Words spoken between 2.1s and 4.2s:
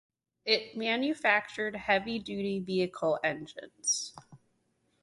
duty vehicle engines.